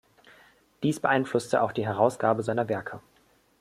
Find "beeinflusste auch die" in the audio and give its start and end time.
0.99-1.85